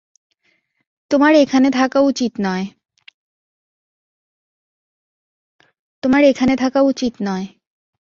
তোমার 1.11 1.33
এখানে 6.33 6.55
থাকা 6.63 6.79
উচিত 6.89 7.13
নয়। 7.27 7.45